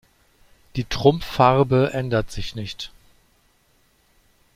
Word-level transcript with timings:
Die 0.77 0.85
Trumpffarbe 0.85 1.93
ändert 1.93 2.31
sich 2.31 2.55
nicht. 2.55 2.91